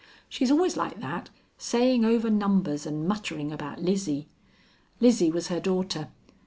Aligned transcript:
"She's 0.27 0.49
always 0.49 0.75
like 0.75 0.99
that, 1.01 1.29
saying 1.59 2.05
over 2.05 2.31
numbers, 2.31 2.87
and 2.87 3.07
muttering 3.07 3.51
about 3.51 3.83
Lizzie. 3.83 4.29
Lizzie 4.99 5.29
was 5.29 5.49
her 5.49 5.59
daughter. 5.59 6.09